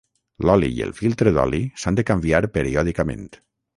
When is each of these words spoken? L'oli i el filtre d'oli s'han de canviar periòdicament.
L'oli 0.49 0.69
i 0.77 0.81
el 0.85 0.93
filtre 1.01 1.33
d'oli 1.37 1.59
s'han 1.83 1.99
de 1.99 2.07
canviar 2.11 2.43
periòdicament. 2.57 3.29